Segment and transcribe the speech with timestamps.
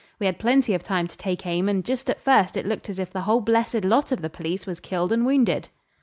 [0.17, 2.97] We had plenty of time to take aim, and just at first it looked as
[2.97, 5.69] if the whole blessed lot of the police was killed and wounded.